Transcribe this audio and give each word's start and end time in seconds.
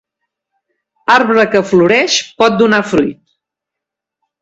Arbre 1.17 1.45
que 1.53 1.63
floreix 1.73 2.19
pot 2.43 2.59
donar 2.65 2.83
fruit. 2.91 3.25